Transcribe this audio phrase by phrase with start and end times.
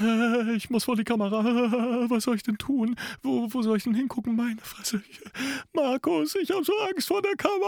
[0.00, 1.40] Äh, Ich muss vor die Kamera.
[1.40, 2.96] Äh, Was soll ich denn tun?
[3.22, 4.34] Wo, wo soll ich denn hingucken?
[4.36, 5.02] Meine Fresse.
[5.08, 5.20] Ich,
[5.74, 7.60] Markus, ich habe so Angst vor der Kamera.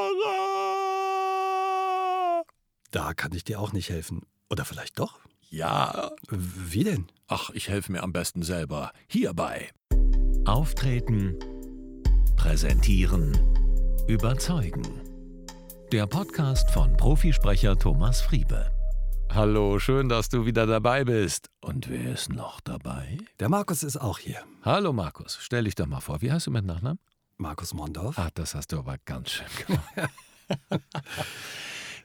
[2.90, 4.22] Da kann ich dir auch nicht helfen.
[4.50, 5.18] Oder vielleicht doch?
[5.50, 7.06] Ja, Wie denn?
[7.28, 8.92] ach, ich helfe mir am besten selber.
[9.08, 9.70] Hierbei.
[10.46, 11.36] Auftreten,
[12.36, 13.32] präsentieren,
[14.08, 14.82] überzeugen.
[15.92, 18.70] Der Podcast von Profisprecher Thomas Friebe.
[19.34, 21.50] Hallo, schön, dass du wieder dabei bist.
[21.60, 23.18] Und wer ist noch dabei?
[23.40, 24.44] Der Markus ist auch hier.
[24.62, 26.22] Hallo Markus, stell dich doch mal vor.
[26.22, 27.00] Wie heißt du mit Nachnamen?
[27.36, 28.16] Markus Mondorf.
[28.16, 30.12] Ah, das hast du aber ganz schön gemacht.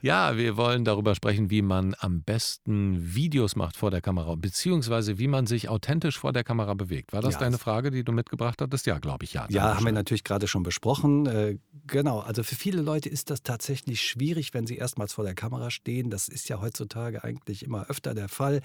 [0.02, 5.18] Ja, wir wollen darüber sprechen, wie man am besten Videos macht vor der Kamera, beziehungsweise
[5.18, 7.12] wie man sich authentisch vor der Kamera bewegt.
[7.12, 7.40] War das Ja.
[7.40, 8.86] deine Frage, die du mitgebracht hattest?
[8.86, 9.46] Ja, glaube ich, ja.
[9.50, 11.26] Ja, haben wir natürlich gerade schon besprochen.
[11.26, 15.34] Äh, genau, also für viele Leute ist das tatsächlich schwierig, wenn sie erstmals vor der
[15.34, 16.08] Kamera stehen.
[16.10, 18.60] Das ist ja heutzutage eigentlich immer öfter der Fall.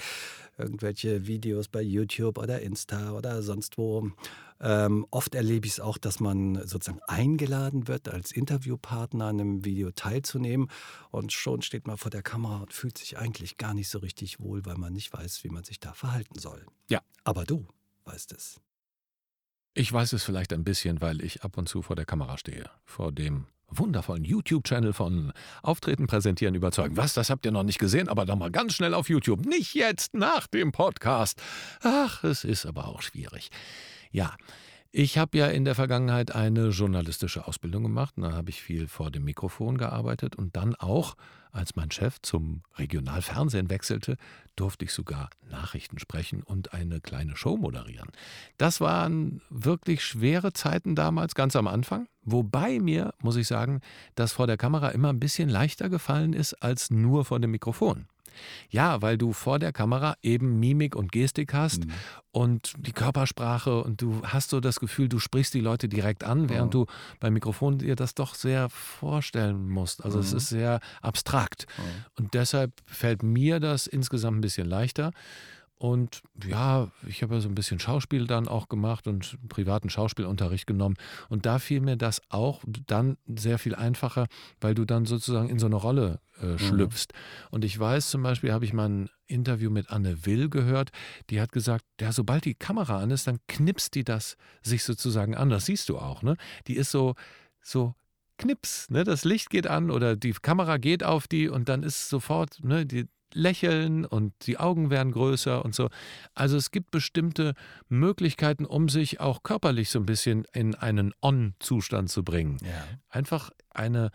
[0.57, 4.09] Irgendwelche Videos bei YouTube oder Insta oder sonst wo.
[4.61, 9.65] Ähm, oft erlebe ich es auch, dass man sozusagen eingeladen wird, als Interviewpartner an einem
[9.65, 10.69] Video teilzunehmen.
[11.11, 14.39] Und schon steht man vor der Kamera und fühlt sich eigentlich gar nicht so richtig
[14.39, 16.65] wohl, weil man nicht weiß, wie man sich da verhalten soll.
[16.89, 17.01] Ja.
[17.23, 17.67] Aber du
[18.05, 18.59] weißt es.
[19.73, 22.69] Ich weiß es vielleicht ein bisschen, weil ich ab und zu vor der Kamera stehe.
[22.85, 26.95] Vor dem wundervollen YouTube-Channel von Auftreten, Präsentieren, Überzeugen.
[26.95, 28.07] Was, das habt ihr noch nicht gesehen?
[28.07, 29.45] Aber doch mal ganz schnell auf YouTube.
[29.45, 31.41] Nicht jetzt, nach dem Podcast.
[31.81, 33.49] Ach, es ist aber auch schwierig.
[34.11, 34.35] Ja,
[34.97, 38.13] ich habe ja in der Vergangenheit eine journalistische Ausbildung gemacht.
[38.15, 41.17] Da habe ich viel vor dem Mikrofon gearbeitet und dann auch,
[41.51, 44.15] als mein Chef zum Regionalfernsehen wechselte,
[44.55, 48.07] durfte ich sogar Nachrichten sprechen und eine kleine Show moderieren.
[48.57, 52.07] Das waren wirklich schwere Zeiten damals, ganz am Anfang.
[52.21, 53.81] Wobei mir, muss ich sagen,
[54.15, 58.07] das vor der Kamera immer ein bisschen leichter gefallen ist als nur vor dem Mikrofon.
[58.69, 61.85] Ja, weil du vor der Kamera eben Mimik und Gestik hast
[62.31, 66.49] und die Körpersprache und du hast so das Gefühl, du sprichst die Leute direkt an,
[66.49, 66.85] während du
[67.19, 70.03] beim Mikrofon dir das doch sehr vorstellen musst.
[70.03, 71.65] Also es ist sehr abstrakt.
[72.17, 75.11] Und deshalb fällt mir das insgesamt ein bisschen leichter.
[75.77, 80.65] Und ja, ich habe ja so ein bisschen Schauspiel dann auch gemacht und privaten Schauspielunterricht
[80.65, 80.95] genommen.
[81.27, 84.27] Und da fiel mir das auch dann sehr viel einfacher,
[84.61, 87.07] weil du dann sozusagen in so eine Rolle äh, schlüpfst.
[87.51, 90.91] Und ich weiß zum Beispiel, habe ich mal ein Interview mit Anne Will gehört,
[91.29, 95.35] die hat gesagt, ja, sobald die Kamera an ist, dann knipst die das sich sozusagen
[95.35, 95.49] an.
[95.49, 96.37] Das siehst du auch, ne?
[96.67, 97.15] Die ist so,
[97.61, 97.95] so
[98.37, 99.03] Knips, ne?
[99.03, 102.85] Das Licht geht an oder die Kamera geht auf die und dann ist sofort, ne,
[102.85, 105.89] die lächeln und die Augen werden größer und so.
[106.33, 107.53] Also es gibt bestimmte
[107.87, 112.57] Möglichkeiten, um sich auch körperlich so ein bisschen in einen On-Zustand zu bringen.
[112.63, 112.83] Ja.
[113.09, 114.11] Einfach eine,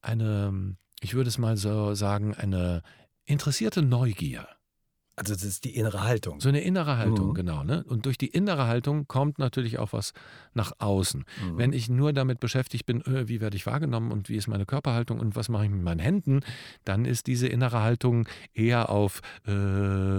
[0.00, 2.82] eine, ich würde es mal so sagen, eine
[3.24, 4.48] interessierte Neugier.
[5.20, 6.40] Also das ist die innere Haltung.
[6.40, 7.34] So eine innere Haltung, Mhm.
[7.34, 7.62] genau.
[7.62, 7.84] Ne?
[7.86, 10.14] Und durch die innere Haltung kommt natürlich auch was
[10.54, 11.20] nach außen.
[11.44, 11.58] Mhm.
[11.58, 14.64] Wenn ich nur damit beschäftigt bin, äh, wie werde ich wahrgenommen und wie ist meine
[14.64, 16.40] Körperhaltung und was mache ich mit meinen Händen,
[16.86, 19.50] dann ist diese innere Haltung eher auf, äh,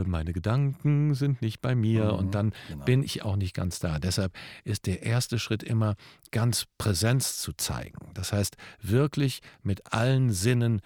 [0.03, 2.85] meine Gedanken sind nicht bei mir Mhm, und dann genau.
[2.85, 3.97] bin ich auch nicht ganz da.
[3.97, 4.33] Deshalb
[4.65, 5.95] ist der erste Schritt immer,
[6.29, 8.11] ganz Präsenz zu zeigen.
[8.13, 10.81] Das heißt, wirklich mit allen Sinnen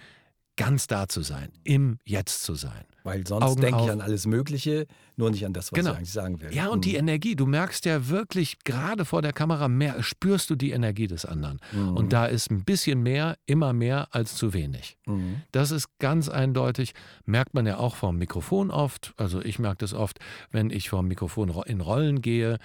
[0.57, 2.85] ganz da zu sein, im Jetzt zu sein.
[3.03, 5.91] Weil sonst Augen denke ich an alles Mögliche, nur nicht an das, was Genau.
[5.91, 6.51] ich eigentlich sagen will.
[6.53, 6.99] Ja, und die Mhm.
[6.99, 11.23] Energie, du merkst ja wirklich, gerade vor der Kamera mehr, spürst du die Energie des
[11.25, 11.59] anderen.
[11.93, 14.97] Und da ist ein bisschen mehr, immer mehr als zu wenig.
[15.05, 15.41] Mhm.
[15.51, 16.93] Das ist ganz eindeutig,
[17.25, 19.13] merkt man ja auch vom Mikrofon oft.
[19.17, 20.17] Also ich merke das oft,
[20.51, 22.57] wenn ich vom Mikrofon ro- in Rollen gehe,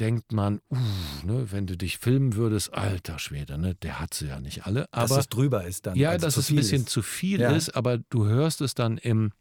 [0.00, 0.76] denkt man, uh,
[1.24, 4.86] ne, wenn du dich filmen würdest, alter Schwede, ne, der hat sie ja nicht alle.
[4.92, 5.96] Dass Aber es drüber ist dann.
[5.96, 6.90] ja, dass es ein bisschen ist.
[6.90, 7.52] zu viel Ja.
[7.54, 9.32] ist, aber du hörst es dann im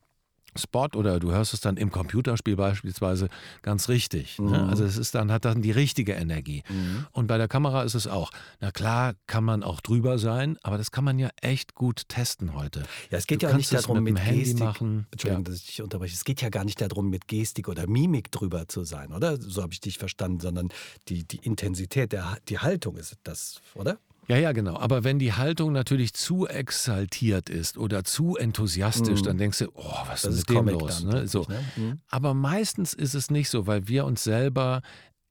[0.57, 3.29] Spot oder du hörst es dann im Computerspiel beispielsweise
[3.61, 4.39] ganz richtig.
[4.39, 4.47] Ne?
[4.49, 4.69] Mhm.
[4.69, 6.63] Also es ist dann, hat dann die richtige Energie.
[7.11, 8.31] Und bei der Kamera ist es auch.
[8.59, 12.53] Na klar, kann man auch drüber sein, aber das kann man ja echt gut testen
[12.55, 12.81] heute.
[13.11, 14.59] Ja, es geht Du ja auch nicht darum, mit mit, Handy Gestik.
[14.59, 15.07] machen.
[15.11, 15.51] Entschuldigung, Ja.
[15.51, 16.13] dass ich dich unterbreche.
[16.13, 19.39] Es geht ja gar nicht darum, mit Gestik oder Mimik drüber zu sein, oder?
[19.39, 20.69] So habe ich dich verstanden, sondern
[21.09, 23.97] die, die Intensität, der, die Haltung ist das, oder?
[24.27, 24.77] Ja, ja, genau.
[24.77, 29.25] Aber wenn die Haltung natürlich zu exaltiert ist oder zu enthusiastisch, Mhm.
[29.25, 31.03] dann denkst du, oh, was ist Das denn ist mit dem Comic los?
[31.03, 31.27] Ne?
[31.27, 31.45] So.
[31.49, 31.63] ne?
[31.75, 31.99] Mhm.
[32.09, 34.81] Aber meistens ist es nicht so, weil wir uns selber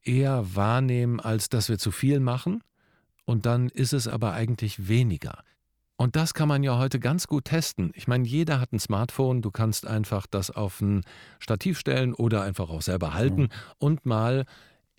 [0.02, 2.62] eher wahrnehmen, als dass wir zu viel machen.
[3.24, 5.42] Und dann ist es aber eigentlich weniger.
[5.96, 7.92] Und das kann man ja heute ganz gut testen.
[7.94, 9.40] Ich meine, jeder hat ein Smartphone.
[9.40, 11.02] Du kannst einfach das auf ein
[11.38, 13.48] Stativ stellen oder einfach auch selber halten
[13.78, 14.44] und mal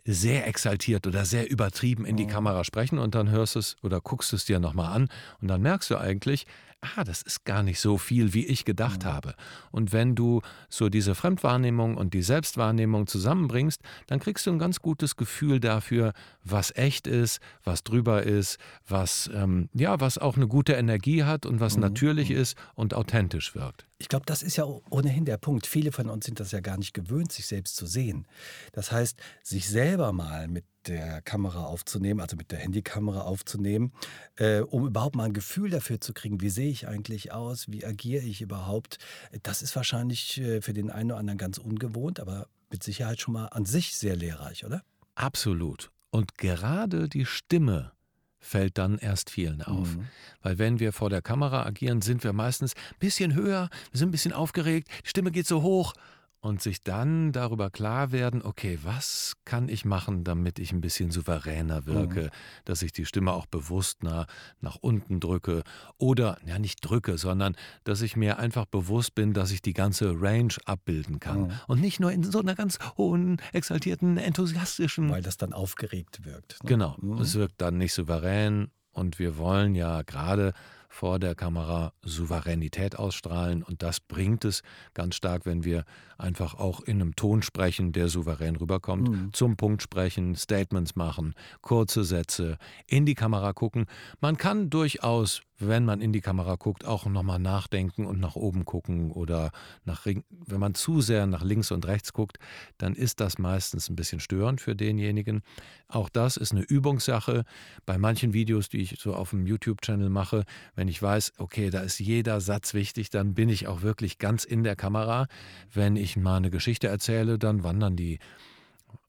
[0.06, 4.34] sehr exaltiert oder sehr übertrieben in die Kamera sprechen und dann hörst es oder guckst
[4.34, 5.10] es dir nochmal an
[5.42, 6.46] und dann merkst du eigentlich,
[6.84, 9.08] ah, das ist gar nicht so viel, wie ich gedacht mhm.
[9.08, 9.36] habe.
[9.72, 14.80] Und wenn du so diese Fremdwahrnehmung und die Selbstwahrnehmung zusammenbringst, dann kriegst du ein ganz
[14.80, 16.14] gutes Gefühl dafür,
[16.44, 18.58] was echt ist, was drüber ist,
[18.88, 21.82] was, ähm, ja, was auch eine gute Energie hat und was mhm.
[21.82, 22.38] natürlich mhm.
[22.38, 23.86] ist und authentisch wirkt.
[23.98, 25.66] Ich glaube, das ist ja ohnehin der Punkt.
[25.66, 28.28] Viele von uns sind das ja gar nicht gewöhnt, sich selbst zu sehen.
[28.74, 33.94] Das heißt, sich selber mal mit der Kamera aufzunehmen, also mit der Handykamera aufzunehmen,
[34.36, 37.86] äh, um überhaupt mal ein Gefühl dafür zu kriegen, wie sehe ich eigentlich aus, wie
[37.86, 38.98] agiere ich überhaupt.
[39.44, 43.34] Das ist wahrscheinlich äh, für den einen oder anderen ganz ungewohnt, aber mit Sicherheit schon
[43.34, 44.84] mal an sich sehr lehrreich, oder?
[45.16, 45.92] Absolut.
[46.10, 47.92] Und gerade die Stimme
[48.40, 49.96] fällt dann erst vielen auf.
[49.96, 50.08] Mhm.
[50.42, 54.10] Weil wenn wir vor der Kamera agieren, sind wir meistens ein bisschen höher, wir sind
[54.10, 55.94] ein bisschen aufgeregt, die Stimme geht so hoch
[56.44, 61.10] und sich dann darüber klar werden, okay, was kann ich machen, damit ich ein bisschen
[61.10, 62.30] souveräner wirke, mhm.
[62.66, 64.28] dass ich die Stimme auch bewusst nach,
[64.60, 65.64] nach unten drücke
[65.98, 67.56] oder, ja nicht drücke, sondern
[67.86, 71.52] dass ich mir einfach bewusst bin, dass ich die ganze Range abbilden kann mhm.
[71.68, 75.10] und nicht nur in so einer ganz hohen, exaltierten, enthusiastischen...
[75.10, 76.62] Weil das dann aufgeregt wirkt.
[76.62, 76.68] Ne?
[76.68, 77.22] Genau, mhm.
[77.22, 80.52] es wirkt dann nicht souverän und wir wollen ja gerade
[80.94, 83.64] vor der Kamera Souveränität ausstrahlen.
[83.64, 84.62] Und das bringt es
[84.94, 85.86] ganz stark, wenn wir
[86.20, 89.10] einfach auch in einem Ton sprechen, der souverän rüberkommt.
[89.10, 89.34] Mhm.
[89.34, 93.88] Zum Punkt sprechen, Statements machen, kurze Sätze, in die Kamera gucken.
[94.22, 98.66] Man kann durchaus wenn man in die Kamera guckt, auch nochmal nachdenken und nach oben
[98.66, 99.52] gucken oder
[99.86, 102.38] nach, wenn man zu sehr nach links und rechts guckt,
[102.78, 105.42] dann ist das meistens ein bisschen störend für denjenigen.
[105.88, 107.44] Auch das ist eine Übungssache.
[107.86, 110.44] Bei manchen Videos, die ich so auf dem YouTube-Channel mache,
[110.76, 114.44] wenn ich weiß, okay, da ist jeder Satz wichtig, dann bin ich auch wirklich ganz
[114.44, 115.28] in der Kamera.
[115.74, 118.20] Wenn ich mal eine Geschichte erzähle, dann wandern die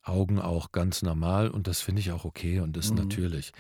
[0.03, 2.99] Augen auch ganz normal und das finde ich auch okay und ist mhm.
[2.99, 3.53] natürlich.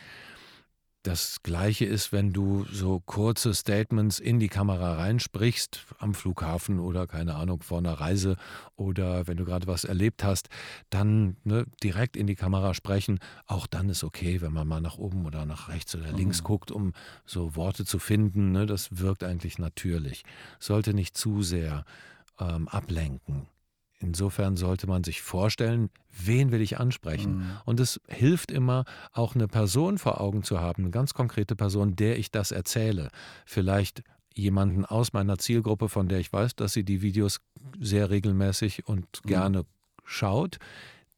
[1.04, 7.06] Das gleiche ist, wenn du so kurze Statements in die Kamera reinsprichst, am Flughafen oder
[7.06, 8.36] keine Ahnung, vor einer Reise
[8.74, 10.48] oder wenn du gerade was erlebt hast,
[10.88, 13.18] dann ne, direkt in die Kamera sprechen.
[13.46, 16.46] Auch dann ist okay, wenn man mal nach oben oder nach rechts oder links mhm.
[16.46, 16.94] guckt, um
[17.26, 18.52] so Worte zu finden.
[18.52, 20.24] Ne, das wirkt eigentlich natürlich.
[20.58, 21.84] Sollte nicht zu sehr
[22.40, 23.46] ähm, ablenken.
[24.04, 27.38] Insofern sollte man sich vorstellen, wen will ich ansprechen.
[27.38, 27.50] Mhm.
[27.64, 31.96] Und es hilft immer, auch eine Person vor Augen zu haben, eine ganz konkrete Person,
[31.96, 33.08] der ich das erzähle.
[33.46, 34.02] Vielleicht
[34.34, 37.40] jemanden aus meiner Zielgruppe, von der ich weiß, dass sie die Videos
[37.80, 39.28] sehr regelmäßig und mhm.
[39.28, 39.64] gerne
[40.04, 40.58] schaut.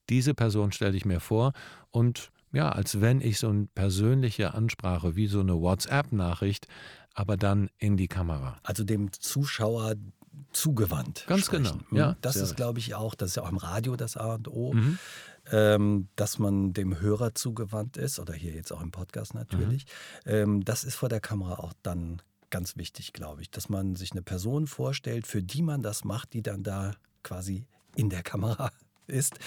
[0.09, 1.53] Diese Person stelle ich mir vor
[1.91, 6.69] und ja, als wenn ich so eine persönliche Ansprache wie so eine WhatsApp-Nachricht,
[7.13, 8.59] aber dann in die Kamera.
[8.63, 9.95] Also dem Zuschauer
[10.57, 11.25] zugewandt.
[11.27, 11.65] Ganz sprechen.
[11.65, 11.91] genau.
[11.91, 11.97] Hm?
[11.97, 14.49] Ja, das ist, glaube ich, auch, das ist ja auch im Radio das A und
[14.49, 14.99] O, mhm.
[15.53, 19.87] ähm, dass man dem Hörer zugewandt ist oder hier jetzt auch im Podcast natürlich.
[20.25, 20.33] Mhm.
[20.33, 24.13] Ähm, das ist vor der Kamera auch dann ganz wichtig, glaube ich, dass man sich
[24.13, 26.93] eine Person vorstellt, für die man das macht, die dann da
[27.23, 27.67] quasi
[27.97, 28.71] in der Kamera
[29.07, 29.39] ist.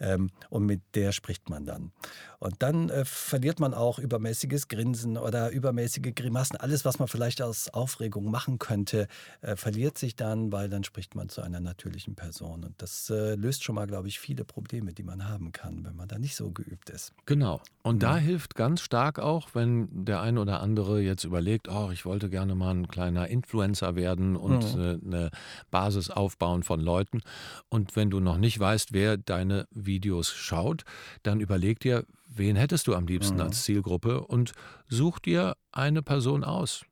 [0.00, 1.92] Ähm, und mit der spricht man dann.
[2.38, 6.56] Und dann äh, verliert man auch übermäßiges Grinsen oder übermäßige Grimassen.
[6.56, 9.08] Alles, was man vielleicht aus Aufregung machen könnte,
[9.40, 12.64] äh, verliert sich dann, weil dann spricht man zu einer natürlichen Person.
[12.64, 15.96] Und das äh, löst schon mal, glaube ich, viele Probleme, die man haben kann, wenn
[15.96, 17.12] man da nicht so geübt ist.
[17.24, 17.60] Genau.
[17.82, 18.00] Und mhm.
[18.00, 22.28] da hilft ganz stark auch, wenn der eine oder andere jetzt überlegt, oh, ich wollte
[22.28, 25.00] gerne mal ein kleiner Influencer werden und mhm.
[25.06, 25.30] eine
[25.70, 27.22] Basis aufbauen von Leuten.
[27.68, 30.84] Und wenn du noch nicht weißt, wer deine Videos schaut,
[31.22, 33.42] dann überleg dir, wen hättest du am liebsten mhm.
[33.42, 34.52] als Zielgruppe und
[34.88, 36.84] such dir eine Person aus.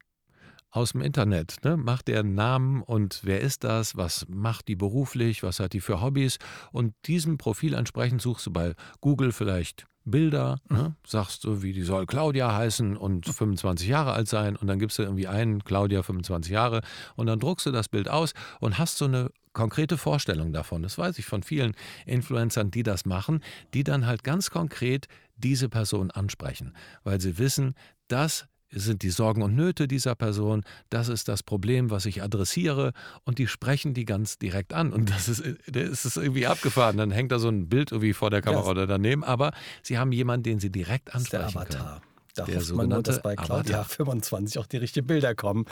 [0.71, 1.59] Aus dem Internet.
[1.63, 1.77] Ne?
[1.77, 6.01] Mach deren Namen und wer ist das, was macht die beruflich, was hat die für
[6.01, 6.39] Hobbys
[6.73, 10.95] und diesem Profil entsprechend suchst du bei Google vielleicht Bilder, ne?
[11.07, 14.99] sagst du, wie die soll Claudia heißen und 25 Jahre alt sein und dann gibst
[14.99, 16.83] du irgendwie einen, Claudia 25 Jahre
[17.17, 20.83] und dann druckst du das Bild aus und hast so eine konkrete Vorstellung davon.
[20.83, 23.43] Das weiß ich von vielen Influencern, die das machen,
[23.73, 25.07] die dann halt ganz konkret
[25.37, 27.75] diese Person ansprechen, weil sie wissen,
[28.09, 32.93] das sind die Sorgen und Nöte dieser Person, das ist das Problem, was ich adressiere
[33.25, 36.97] und die sprechen die ganz direkt an und das ist, das ist irgendwie abgefahren.
[36.97, 39.53] Dann hängt da so ein Bild irgendwie vor der Kamera oder daneben, aber
[39.83, 42.01] sie haben jemanden, den sie direkt ansprechen das ist der Avatar.
[42.01, 42.14] können.
[42.35, 43.85] Da der hofft man nur, dass bei Claudia Avatar.
[43.85, 45.67] 25 auch die richtigen Bilder kommen.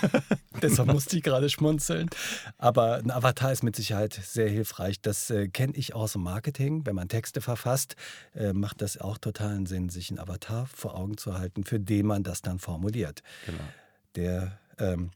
[0.62, 2.10] Deshalb musste ich gerade schmunzeln.
[2.58, 5.00] Aber ein Avatar ist mit Sicherheit sehr hilfreich.
[5.00, 6.84] Das äh, kenne ich aus dem Marketing.
[6.84, 7.96] Wenn man Texte verfasst,
[8.34, 12.06] äh, macht das auch totalen Sinn, sich einen Avatar vor Augen zu halten, für den
[12.06, 13.22] man das dann formuliert.
[13.46, 13.64] Genau.
[14.14, 15.10] Der ähm,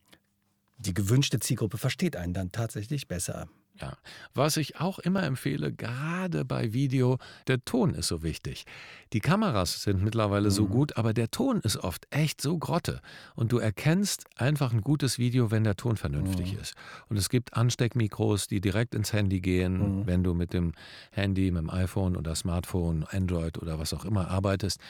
[0.79, 3.49] die gewünschte Zielgruppe versteht einen dann tatsächlich besser
[3.81, 3.97] Ja,
[4.33, 8.65] was ich auch immer empfehle, gerade bei Video, der Ton ist so wichtig.
[9.13, 10.71] Die Kameras sind mittlerweile so Mhm.
[10.71, 13.01] gut, aber der Ton ist oft echt so grotte.
[13.35, 16.59] Und du erkennst einfach ein gutes Video, wenn der Ton vernünftig Mhm.
[16.61, 16.75] ist.
[17.09, 20.07] Und es gibt Ansteckmikros, die direkt ins Handy gehen, Mhm.
[20.07, 20.73] wenn du mit dem
[21.11, 24.81] Handy, mit dem iPhone oder Smartphone, Android oder was auch immer arbeitest.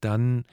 [0.00, 0.44] Dann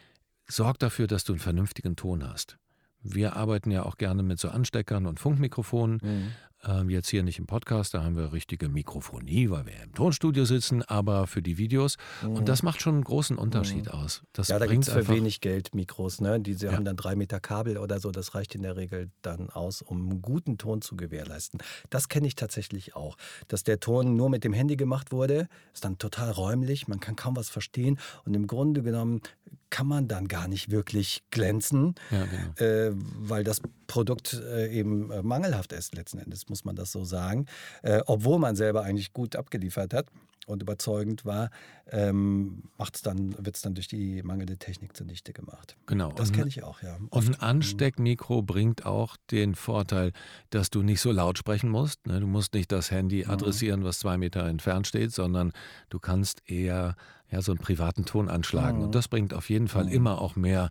[0.47, 2.57] sorg dafür, dass du einen vernünftigen Ton hast.
[3.01, 5.99] Wir arbeiten ja auch gerne mit so Ansteckern und Funkmikrofonen.
[6.01, 6.31] Mhm.
[6.65, 10.45] Ähm, jetzt hier nicht im Podcast, da haben wir richtige Mikrofonie, weil wir im Tonstudio
[10.45, 11.97] sitzen, aber für die Videos.
[12.23, 14.21] Und das macht schon einen großen Unterschied aus.
[14.33, 14.53] Das Mhm.
[14.53, 16.21] Ja, da gibt es für wenig Geld Mikros.
[16.21, 16.39] Ne?
[16.39, 16.73] Die sie Ja.
[16.73, 18.11] haben dann drei Meter Kabel oder so.
[18.11, 21.59] Das reicht in der Regel dann aus, um einen guten Ton zu gewährleisten.
[21.89, 23.17] Das kenne ich tatsächlich auch.
[23.49, 26.87] Dass der Ton nur mit dem Handy gemacht wurde, ist dann total räumlich.
[26.87, 27.99] Man kann kaum was verstehen.
[28.25, 29.21] Und im Grunde genommen
[29.69, 32.67] kann man dann gar nicht wirklich glänzen, Ja, genau.
[32.69, 37.03] äh, weil das Produkt äh, eben äh, mangelhaft ist, letzten Endes, muss man das so
[37.03, 37.47] sagen.
[37.81, 40.05] Äh, obwohl man selber eigentlich gut abgeliefert hat
[40.45, 41.49] und überzeugend war,
[41.89, 45.75] ähm, wird es dann durch die mangelnde Technik zunichte gemacht.
[45.87, 46.11] genau.
[46.11, 46.97] Das kenne ich auch, ja.
[47.09, 50.11] Und ein Ansteckmikro bringt auch den Vorteil,
[50.51, 52.05] dass du nicht so laut sprechen musst.
[52.05, 52.19] ne?
[52.19, 53.31] Du musst nicht das Handy Mhm.
[53.31, 55.53] adressieren, was zwei Meter entfernt steht, sondern
[55.89, 56.95] du kannst eher
[57.31, 58.77] ja, so einen privaten Ton anschlagen.
[58.79, 58.83] Mhm.
[58.85, 59.91] Und das bringt auf jeden Fall Mhm.
[59.91, 60.69] immer auch mehr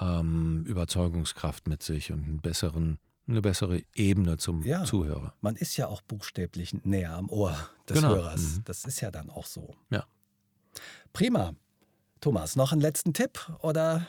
[0.00, 4.84] ähm, Überzeugungskraft mit sich und einen besseren, eine bessere Ebene zum Ja.
[4.84, 5.34] Zuhörer.
[5.40, 7.56] Man ist ja auch buchstäblich näher am Ohr
[7.88, 8.14] des Genau.
[8.14, 8.56] Hörers.
[8.56, 8.64] Mhm.
[8.64, 9.74] Das ist ja dann auch so.
[9.90, 10.04] Ja.
[11.12, 11.54] Prima.
[12.20, 14.06] Thomas, noch einen letzten Tipp oder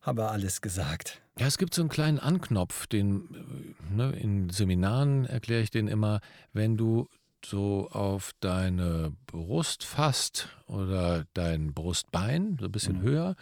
[0.00, 1.20] haben wir alles gesagt?
[1.38, 5.88] Ja, es gibt so einen kleinen Anknopf, den äh, ne, in Seminaren erkläre ich den
[5.88, 6.20] immer,
[6.52, 7.08] wenn du
[7.44, 13.02] so auf deine Brust fasst oder dein Brustbein, so ein bisschen Mhm.
[13.02, 13.34] höher.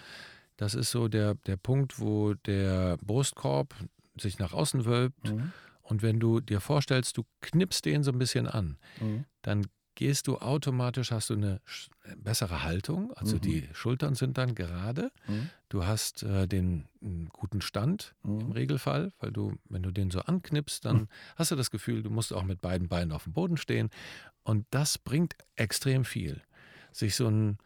[0.57, 3.75] Das ist so der, der Punkt, wo der Brustkorb
[4.19, 5.31] sich nach außen wölbt.
[5.33, 5.53] Mhm.
[5.83, 9.25] Und wenn du dir vorstellst, du knippst den so ein bisschen an, Mhm.
[9.43, 13.13] dann gehst du automatisch, hast du eine sch- bessere Haltung.
[13.15, 13.41] Also Mhm.
[13.41, 15.11] die Schultern sind dann gerade.
[15.27, 15.49] Mhm.
[15.71, 18.53] Du hast äh, den einen guten Stand im Mhm.
[18.53, 22.33] Regelfall, weil du, wenn du den so anknippst, dann hast du das Gefühl, du musst
[22.35, 23.89] auch mit beiden Beinen auf dem Boden stehen.
[24.43, 26.43] Und das bringt extrem viel.
[26.93, 27.59] Sich so einen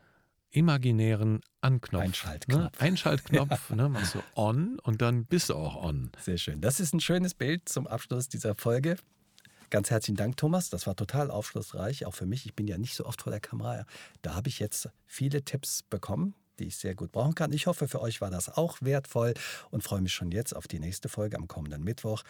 [0.51, 2.61] imaginären Anknopf, Einschaltknopf.
[2.61, 2.71] Ne?
[2.79, 3.89] Einschaltknopf, ne?
[3.89, 6.11] machst du on und dann bist du auch on.
[6.21, 6.61] Sehr schön.
[6.61, 8.97] Das ist ein schönes Bild zum Abschluss dieser Folge.
[9.71, 10.69] Ganz herzlichen Dank, Thomas.
[10.69, 12.45] Das war total aufschlussreich, auch für mich.
[12.45, 13.87] Ich bin ja nicht so oft vor der Kamera.
[14.21, 17.53] Da habe ich jetzt viele Tipps bekommen, die ich sehr gut brauchen kann.
[17.53, 19.35] Ich hoffe, für euch war das auch wertvoll
[19.71, 22.23] und freue mich schon jetzt auf die nächste Folge am kommenden Mittwoch.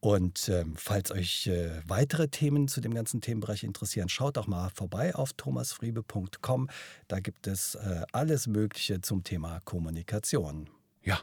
[0.00, 4.70] Und ähm, falls euch äh, weitere Themen zu dem ganzen Themenbereich interessieren, schaut doch mal
[4.74, 6.68] vorbei auf thomasfriebe.com.
[7.08, 10.68] Da gibt es äh, alles Mögliche zum Thema Kommunikation.
[11.02, 11.20] Ja,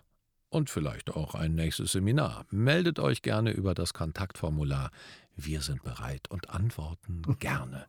[0.51, 2.46] und vielleicht auch ein nächstes Seminar.
[2.51, 4.91] Meldet euch gerne über das Kontaktformular.
[5.36, 7.86] Wir sind bereit und antworten gerne.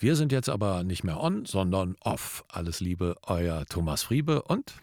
[0.00, 2.44] Wir sind jetzt aber nicht mehr on, sondern off.
[2.48, 4.74] Alles Liebe, euer Thomas Friebe und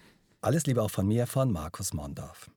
[0.42, 2.50] Alles Liebe auch von mir, von Markus Mondorf.